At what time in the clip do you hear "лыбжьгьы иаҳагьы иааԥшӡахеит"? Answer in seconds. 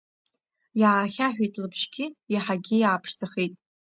1.61-3.53